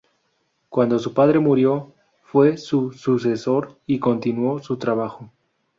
Cuando 0.67 0.97
su 0.97 1.13
padre 1.13 1.37
murió, 1.37 1.93
fue 2.23 2.57
su 2.57 2.91
sucesor, 2.91 3.77
y 3.85 3.99
continuó 3.99 4.53
con 4.55 4.63
su 4.63 4.77
trabajo. 4.79 5.29